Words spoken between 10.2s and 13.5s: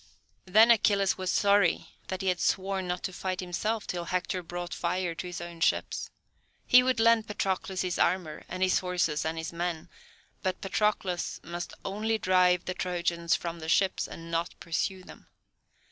but Patroclus must only drive the Trojans